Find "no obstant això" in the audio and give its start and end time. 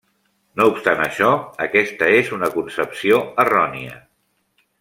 0.61-1.27